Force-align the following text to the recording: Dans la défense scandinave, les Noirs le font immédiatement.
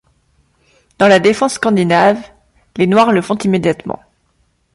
Dans 0.97 1.07
la 1.07 1.19
défense 1.19 1.53
scandinave, 1.53 2.25
les 2.75 2.87
Noirs 2.87 3.11
le 3.11 3.21
font 3.21 3.35
immédiatement. 3.37 3.99